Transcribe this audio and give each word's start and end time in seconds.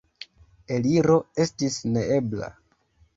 Eliro 0.77 1.17
estis 1.45 1.77
neebla. 1.91 2.49